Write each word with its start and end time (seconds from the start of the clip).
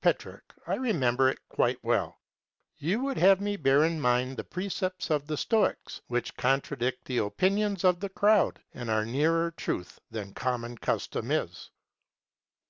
Petrarch. 0.00 0.54
I 0.66 0.76
remember 0.76 1.28
it 1.28 1.46
quite 1.50 1.78
well. 1.84 2.22
You 2.78 3.00
would 3.00 3.18
have 3.18 3.38
me 3.42 3.58
bear 3.58 3.84
in 3.84 4.00
mind 4.00 4.38
the 4.38 4.42
precepts 4.42 5.10
of 5.10 5.26
the 5.26 5.36
Stoics, 5.36 6.00
which 6.06 6.34
contradict 6.38 7.04
the 7.04 7.18
opinions 7.18 7.84
of 7.84 8.00
the 8.00 8.08
crowd 8.08 8.62
and 8.72 8.88
are 8.88 9.04
nearer 9.04 9.50
truth 9.50 10.00
than 10.10 10.32
common 10.32 10.78
custom 10.78 11.30
is. 11.30 11.68